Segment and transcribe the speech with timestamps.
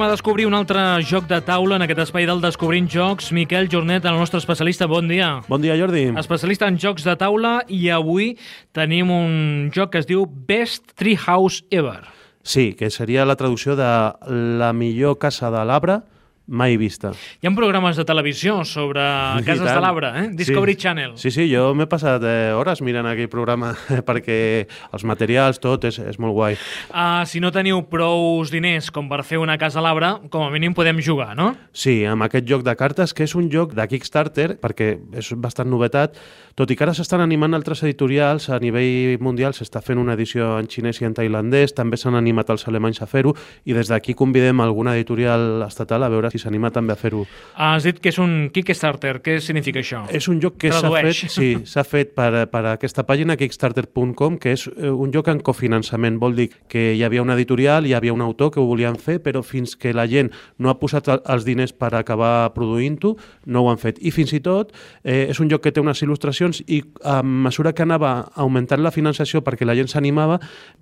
[0.00, 3.26] Anem a descobrir un altre joc de taula en aquest espai del Descobrint Jocs.
[3.36, 5.42] Miquel Jornet, el nostre especialista, bon dia.
[5.44, 6.06] Bon dia, Jordi.
[6.16, 8.30] Especialista en jocs de taula i avui
[8.72, 9.34] tenim un
[9.76, 11.98] joc que es diu Best Treehouse Ever.
[12.40, 13.90] Sí, que seria la traducció de
[14.56, 15.98] la millor casa de l'arbre
[16.50, 17.12] mai vista.
[17.40, 19.76] Hi ha programes de televisió sobre I cases tant.
[19.78, 20.26] de l'arbre, eh?
[20.34, 20.80] Discovery sí.
[20.82, 21.12] Channel.
[21.16, 23.72] Sí, sí, jo m'he passat eh, hores mirant aquell programa
[24.08, 26.58] perquè els materials, tot, és, és molt guai.
[26.90, 30.50] Uh, si no teniu prous diners com per fer una casa a l'arbre, com a
[30.50, 31.52] mínim podem jugar, no?
[31.72, 35.70] Sí, amb aquest joc de cartes, que és un joc de Kickstarter, perquè és bastant
[35.70, 36.18] novetat,
[36.58, 40.56] tot i que ara s'estan animant altres editorials, a nivell mundial s'està fent una edició
[40.58, 44.16] en xinès i en tailandès, també s'han animat els alemanys a fer-ho, i des d'aquí
[44.18, 47.26] convidem alguna editorial estatal a veure si s'anima també a fer-ho.
[47.56, 49.18] Has dit que és un Kickstarter.
[49.22, 50.02] Què significa això?
[50.10, 54.52] És un joc que s'ha fet, sí, s'ha fet per, per aquesta pàgina kickstarter.com, que
[54.56, 56.18] és eh, un joc en cofinançament.
[56.20, 59.18] Vol dir que hi havia una editorial, hi havia un autor que ho volien fer,
[59.22, 63.14] però fins que la gent no ha posat el- els diners per acabar produint-ho,
[63.46, 63.98] no ho han fet.
[64.00, 64.72] I fins i tot
[65.04, 68.90] eh, és un joc que té unes il·lustracions i a mesura que anava augmentant la
[68.94, 70.38] finançació perquè la gent s'animava,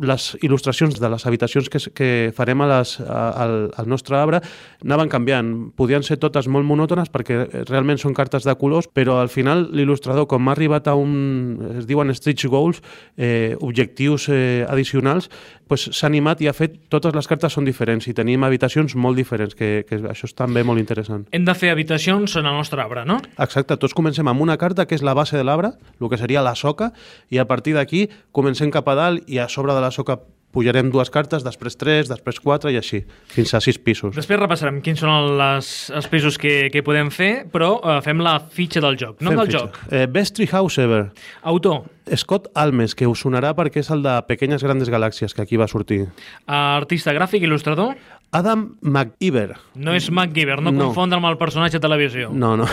[0.00, 4.40] les il·lustracions de les habitacions que, que farem a les, a, al, al nostre arbre
[4.84, 5.41] anaven canviant.
[5.76, 9.68] Podien ser totes molt monòtones perquè eh, realment són cartes de colors, però al final
[9.74, 12.82] l'il·lustrador, com ha arribat a un, es diuen stretch goals,
[13.16, 15.30] eh, objectius eh, addicionals,
[15.68, 19.16] pues, s'ha animat i ha fet, totes les cartes són diferents i tenim habitacions molt
[19.18, 21.26] diferents, que, que això és també molt interessant.
[21.32, 23.20] Hem de fer habitacions en el nostre arbre, no?
[23.38, 26.44] Exacte, tots comencem amb una carta que és la base de l'arbre, el que seria
[26.44, 26.92] la soca,
[27.32, 30.20] i a partir d'aquí comencem cap a dalt i a sobre de la soca
[30.52, 34.14] pujarem dues cartes, després tres, després quatre i així, fins a sis pisos.
[34.16, 38.36] Després repassarem quins són les, els pisos que, que podem fer, però eh, fem la
[38.52, 39.18] fitxa del joc.
[39.24, 39.64] Nom Fem del fitxa.
[39.64, 39.80] joc.
[39.92, 41.06] Eh, Best Treehouse Ever.
[41.42, 41.82] Autor.
[42.16, 45.68] Scott Almes, que us sonarà perquè és el de Pequeñas Grandes Galàxies, que aquí va
[45.68, 46.08] sortir.
[46.46, 47.94] Artista gràfic, il·lustrador.
[48.34, 49.58] Adam McIver.
[49.76, 50.86] No és MacGyver, no, No.
[50.86, 52.30] confondre amb el personatge de televisió.
[52.32, 52.64] No, no.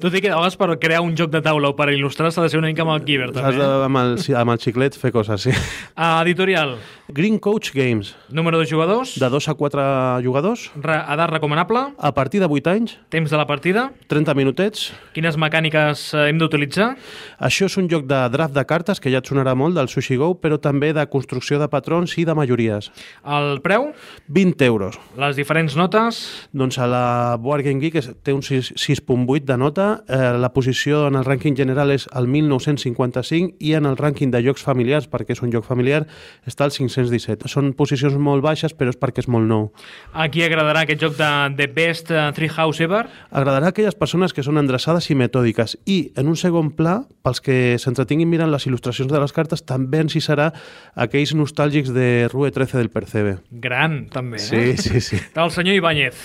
[0.00, 2.40] Tot i que a vegades per crear un joc de taula o per il·lustrar s'ha
[2.40, 3.18] de ser una mica Has també.
[3.18, 3.84] de, Eh?
[3.84, 5.50] amb, el, amb el xiclet fer coses, sí.
[5.98, 6.78] Uh, editorial.
[7.08, 9.18] Green Coach Games, Número de jugadors.
[9.20, 11.92] de 2 a 4 jugadors, Re, edat recomanable.
[11.98, 13.92] a partir de 8 anys, Temps de la partida.
[14.06, 14.94] 30 minutets.
[15.12, 16.96] Quines mecàniques eh, hem d'utilitzar.
[17.38, 20.16] Això és un joc de draft de cartes, que ja et sonarà molt, del Sushi
[20.16, 22.88] Go, però també de construcció de patrons i de majories.
[23.28, 23.92] El preu.
[24.32, 24.98] 20 20 euros.
[25.16, 26.48] Les diferents notes.
[26.52, 31.06] Doncs a la Board Game Geek té un 6 6.8 de nota, eh, la posició
[31.08, 35.36] en el rànquing general és el 1955 i en el rànquing de jocs familiars, perquè
[35.36, 36.06] és un joc familiar,
[36.46, 37.48] està al 517.
[37.48, 39.70] Són posicions molt baixes, però és perquè és molt nou.
[40.12, 43.06] A qui agradarà aquest joc de The Best eh, Treehouse Ever?
[43.30, 47.40] Agradarà a aquelles persones que són endreçades i metòdiques i, en un segon pla, pels
[47.40, 50.50] que s'entretinguin mirant les il·lustracions de les cartes, també ens hi serà
[50.94, 53.36] aquells nostàlgics de Rue 13 del Percebe.
[53.50, 54.40] Gran, també.
[54.42, 54.76] Sí, eh?
[54.80, 55.20] sí, sí.
[55.36, 56.18] Del senyor Ibáñez.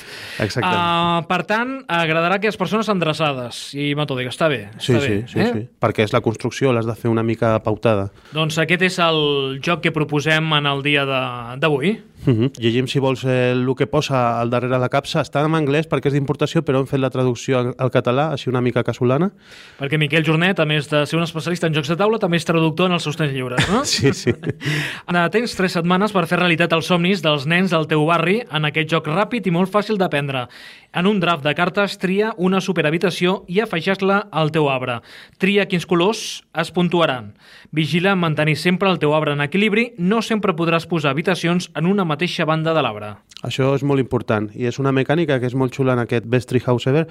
[0.43, 0.69] Exacte.
[0.69, 4.35] Uh, per tant, agradarà a aquelles persones endreçades i metòdiques.
[4.35, 4.67] Està bé.
[4.77, 5.49] Sí, està sí, bé, sí, eh?
[5.53, 5.65] sí.
[5.81, 8.09] Perquè és la construcció, l'has de fer una mica pautada.
[8.35, 11.97] Doncs aquest és el joc que proposem en el dia de- d'avui.
[12.25, 12.51] Uh -huh.
[12.59, 15.21] Llegim, si vols, eh, el que posa al darrere la capsa.
[15.21, 18.49] Està en anglès perquè és d'importació, però hem fet la traducció al, al català, així
[18.49, 19.31] una mica casolana.
[19.79, 22.45] Perquè Miquel Jornet, a més de ser un especialista en jocs de taula, també és
[22.45, 23.85] traductor en els seus temps lliures, no?
[23.97, 24.33] Sí, sí.
[25.07, 28.65] Ara tens tres setmanes per fer realitat els somnis dels nens del teu barri en
[28.65, 30.47] aquest joc ràpid i molt fàcil d'aprendre.
[30.93, 35.01] En un draft de cartes, tria una superhabitació i afegeix-la al teu arbre.
[35.37, 36.21] Tria quins colors
[36.57, 37.35] es puntuaran.
[37.71, 39.91] Vigila mantenir sempre el teu arbre en equilibri.
[39.99, 43.15] No sempre podràs posar habitacions en una mateixa banda de l'arbre.
[43.45, 46.49] Això és molt important i és una mecànica que és molt xula en aquest Best
[46.49, 47.05] Treehouse Ever.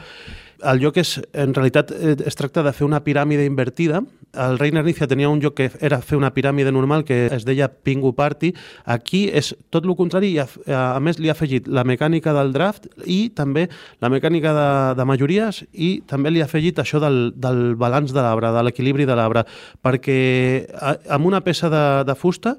[0.65, 4.01] El joc és, en realitat, eh, es tracta de fer una piràmide invertida.
[4.33, 7.69] El Reina Nícia tenia un joc que era fer una piràmide normal que es deia
[7.69, 8.55] Pingu Party.
[8.85, 10.49] Aquí és tot el contrari i a,
[10.97, 13.69] a més li ha afegit la mecànica del draft i també
[14.01, 18.25] la mecànica de, de majories i també li ha afegit això del, del balanç de
[18.25, 19.45] l'arbre, de l'equilibri de l'arbre,
[19.85, 20.19] perquè
[21.13, 22.57] amb una peça de, de fusta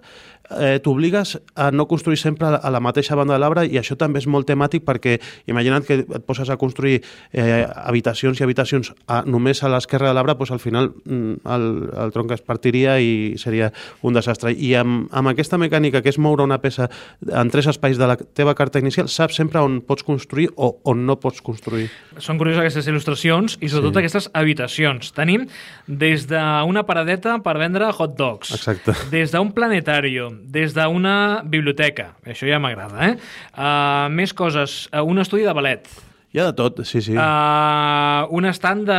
[0.51, 4.19] eh, t'obligues a no construir sempre a la mateixa banda de l'arbre i això també
[4.19, 5.17] és molt temàtic perquè
[5.47, 7.01] imagina't que et poses a construir
[7.33, 11.67] eh, habitacions i habitacions a, només a l'esquerra de l'arbre, doncs al final mm, el,
[12.05, 13.71] el tronc es partiria i seria
[14.01, 14.51] un desastre.
[14.53, 16.89] I amb, amb aquesta mecànica que és moure una peça
[17.27, 21.05] en tres espais de la teva carta inicial, saps sempre on pots construir o on
[21.05, 21.89] no pots construir.
[22.17, 23.99] Són curioses aquestes il·lustracions i sobretot Sí.
[24.03, 25.11] aquestes habitacions.
[25.13, 25.47] Tenim
[25.87, 28.93] des d'una paradeta per vendre hot dogs, Exacte.
[29.11, 33.15] des d'un planetari, des d'una biblioteca, això ja m'agrada, eh?
[33.53, 35.89] Uh, més coses, uh, un estudi de ballet,
[36.35, 37.13] Hi ha de tot, sí, sí.
[37.15, 38.97] Uh, un estand de...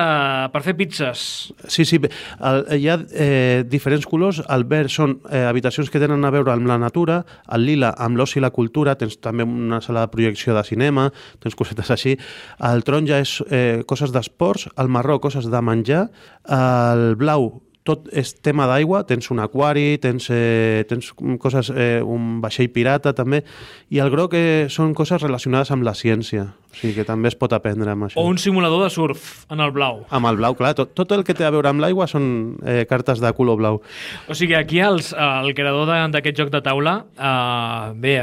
[0.50, 1.20] per fer pizzas.
[1.68, 4.40] Sí, sí, el, hi ha eh, diferents colors.
[4.48, 7.20] El verd són eh, habitacions que tenen a veure amb la natura,
[7.52, 11.10] el lila amb l'oci i la cultura, tens també una sala de projecció de cinema,
[11.44, 12.16] tens cosetes així.
[12.64, 16.06] El taronja és eh, coses d'esports, el marró coses de menjar,
[16.48, 17.52] el blau
[17.88, 23.14] tot és tema d'aigua, tens un aquari, tens, eh, tens coses, eh, un vaixell pirata
[23.16, 23.42] també,
[23.88, 27.38] i el groc eh, són coses relacionades amb la ciència, o sigui que també es
[27.38, 28.20] pot aprendre amb això.
[28.20, 30.04] O un simulador de surf en el blau.
[30.14, 32.84] Amb el blau, clar, tot, tot el que té a veure amb l'aigua són eh,
[32.90, 33.80] cartes de color blau.
[34.28, 38.18] O sigui, aquí els, el creador d'aquest joc de taula, uh, bé,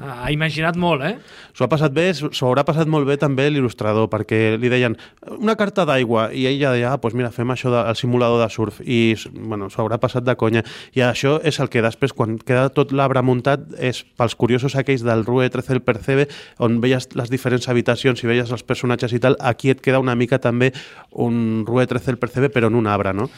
[0.00, 1.14] ha imaginat molt, eh?
[1.54, 4.96] S'ho ha passat bé, s'ho haurà passat molt bé també l'il·lustrador, perquè li deien
[5.36, 8.48] una carta d'aigua, i ell ja deia, ah, doncs mira, fem això del simulador de
[8.52, 10.64] surf, i bueno, s'ho haurà passat de conya.
[10.96, 15.04] I això és el que després, quan queda tot l'arbre muntat, és pels curiosos aquells
[15.06, 19.20] del Rue 13 el Percebe, on veies les diferents habitacions i veies els personatges i
[19.22, 20.72] tal, aquí et queda una mica també
[21.10, 23.28] un Rue 13 el Percebe, però en un arbre, no?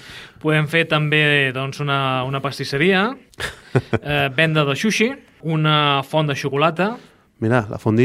[0.43, 3.11] Podem fer també doncs, una, una pastisseria,
[4.03, 5.13] eh, venda de sushi,
[5.43, 6.93] una font de xocolata,
[7.43, 8.05] Mira, la fondí,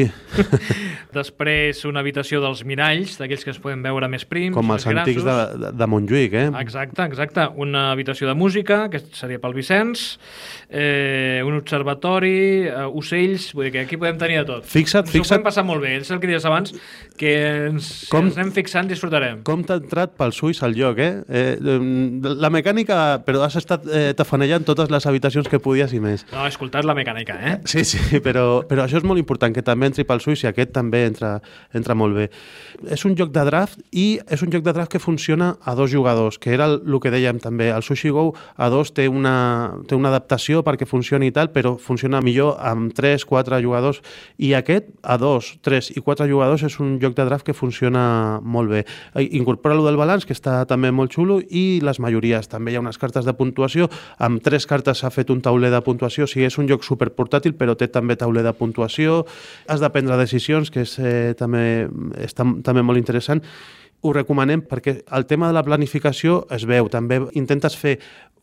[1.14, 4.98] després una habitació dels miralls, d'aquells que es poden veure més prims, com més els
[4.98, 6.46] antics de, de, de Montjuïc, eh?
[6.64, 7.46] Exacte, exacte.
[7.62, 10.08] Una habitació de música, que seria pel Vicenç,
[10.72, 12.34] eh, un observatori,
[12.66, 14.66] eh, ocells, vull dir que aquí podem tenir de tot.
[14.66, 15.36] Fixa't, Ens ho fixa't.
[15.36, 16.74] podem passar molt bé, és el que dies abans,
[17.18, 17.34] que
[17.68, 19.42] ens, Com- ens anem fixant, disfrutarem.
[19.48, 21.24] Com t'ha entrat pels ulls al lloc, eh?
[21.28, 21.78] eh?
[22.38, 26.26] La mecànica, però has estat eh, tafanejant totes les habitacions que podies i més.
[26.32, 27.56] No, escoltat la mecànica, eh?
[27.70, 30.74] Sí, sí, però, però això és molt important, que també entri pels ulls i aquest
[30.76, 31.38] també entra,
[31.76, 32.28] entra molt bé.
[32.94, 35.92] És un joc de draft i és un joc de draft que funciona a dos
[35.94, 37.72] jugadors, que era el, el que dèiem també.
[37.74, 41.76] El Sushi Go a dos té una, té una adaptació perquè funcioni i tal, però
[41.82, 44.02] funciona millor amb 3, 4 jugadors
[44.38, 48.40] i aquest a dos, 3 i 4 jugadors és un joc de draft que funciona
[48.44, 48.86] molt bé.
[49.16, 52.50] Eh, Incorpora lo del balanç, que està també molt xulo, i les majories.
[52.52, 53.90] També hi ha unes cartes de puntuació.
[54.18, 56.26] Amb tres cartes s'ha fet un tauler de puntuació.
[56.26, 59.26] O sigui, és un joc superportàtil, però té també tauler de puntuació.
[59.68, 61.88] Has de prendre decisions, que és, eh, també,
[62.18, 63.44] està també molt interessant.
[64.02, 66.90] Ho recomanem perquè el tema de la planificació es veu.
[66.94, 67.98] També intentes fer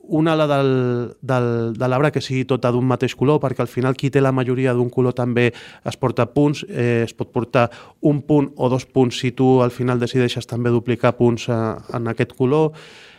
[0.07, 3.97] una ala del, del, de l'arbre que sigui tota d'un mateix color, perquè al final
[3.97, 7.71] qui té la majoria d'un color també es porta punts, eh, es pot portar
[8.03, 12.13] un punt o dos punts si tu al final decideixes també duplicar punts a, en
[12.13, 12.75] aquest color.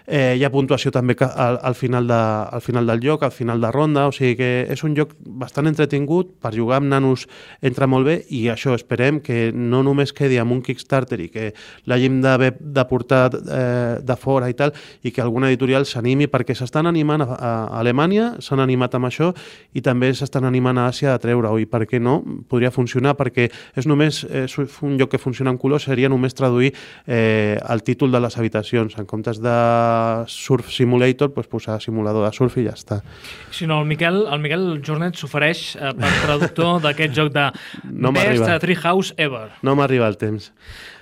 [0.08, 2.14] Eh, hi ha puntuació també al, al, final de,
[2.58, 5.66] al final del joc, al final de ronda, o sigui que és un joc bastant
[5.70, 7.26] entretingut, per jugar amb nanos
[7.66, 11.48] entra molt bé i això esperem que no només quedi amb un Kickstarter i que
[11.90, 16.54] l'hàgim d'haver de portar eh, de fora i tal, i que alguna editorial s'animi perquè
[16.58, 19.32] s'estan animant a, a Alemanya, s'han animat amb això
[19.74, 22.20] i també s'estan animant a Àsia a treure-ho i per què no?
[22.50, 26.74] Podria funcionar perquè és només és un joc que funciona en color seria només traduir
[27.08, 29.56] eh, el títol de les habitacions en comptes de
[30.28, 33.02] Surf Simulator pues, posar simulador de surf i ja està.
[33.52, 37.48] Si no, el Miquel, el Miquel Jornet s'ofereix eh, per traductor d'aquest joc de
[37.92, 38.46] No Best.
[38.64, 39.50] Treehouse Ever.
[39.66, 40.52] No m'arriba el temps.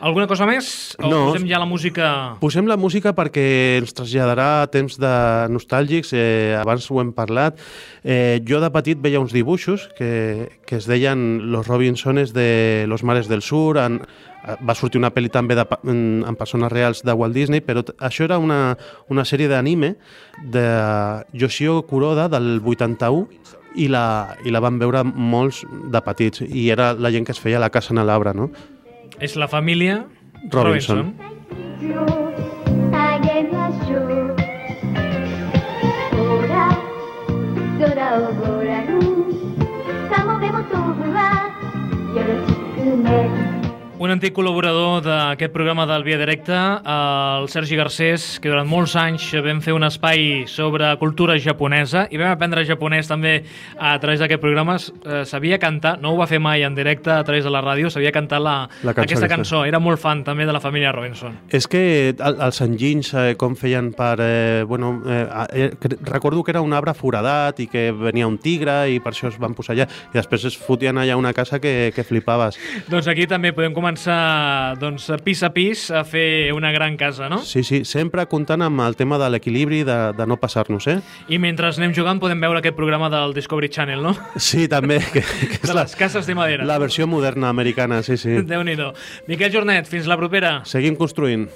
[0.04, 0.96] Alguna cosa més?
[1.00, 1.22] O No.
[1.32, 2.10] posem ja la música...
[2.42, 3.46] Posem la música perquè
[3.80, 5.14] ens traslladarà a temps de
[5.54, 7.60] nostàlgics, eh, abans ho hem parlat.
[8.04, 13.04] Eh, jo de petit veia uns dibuixos que, que es deien Los Robinsones de los
[13.04, 14.02] mares del sur, en,
[14.44, 18.28] va sortir una pel·li també de, en, en persones reals de Walt Disney, però això
[18.28, 18.78] era una,
[19.10, 19.94] una sèrie d'anime
[20.52, 20.66] de
[21.34, 23.28] Yoshio Kuroda del 81
[23.76, 27.42] i la, i la van veure molts de petits i era la gent que es
[27.42, 28.52] feia la casa en l'arbre, no?
[29.20, 30.04] És la família
[30.52, 31.14] Robinson.
[31.16, 32.23] Robinson.
[44.14, 46.60] Antic col·laborador d'aquest programa del Via Directa,
[47.40, 52.20] el Sergi Garcés, que durant molts anys vam fer un espai sobre cultura japonesa i
[52.22, 53.40] vam aprendre japonès també
[53.78, 54.76] a través d'aquest programa.
[54.78, 57.90] Eh, sabia cantar, no ho va fer mai en directe a través de la ràdio,
[57.90, 59.64] sabia cantar la, La cançó aquesta cançó.
[59.66, 61.40] Era molt fan també de la família Robinson.
[61.50, 64.18] És que el- els enginys, eh, com feien per...
[64.22, 65.72] Eh, bueno, eh, eh,
[66.04, 69.40] recordo que era un arbre foradat i que venia un tigre i per això es
[69.42, 69.88] van posar allà.
[70.14, 72.60] I després es fotien allà una casa que, que flipaves.
[72.90, 74.03] Doncs aquí també podem començar
[74.80, 77.40] doncs, pis a pis a fer una gran casa, no?
[77.46, 80.98] Sí, sí, sempre comptant amb el tema de l'equilibri, de, de no passar-nos, eh?
[81.30, 84.16] I mentre anem jugant podem veure aquest programa del Discovery Channel, no?
[84.36, 86.66] Sí, també, que, que és De la, les cases de madera.
[86.66, 88.40] la versió moderna americana, sí, sí.
[88.54, 88.94] Déu-n'hi-do.
[89.28, 90.62] Miquel Jornet, fins la propera.
[90.70, 91.48] Seguim construint.